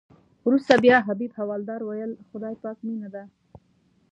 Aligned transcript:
وروسته 0.45 0.73
بیا 0.83 0.97
حبیب 1.07 1.31
حوالدار 1.39 1.81
ویل 1.83 2.11
خدای 2.29 2.55
پاک 2.63 2.77
مینه 2.87 3.09
ده. 3.13 3.23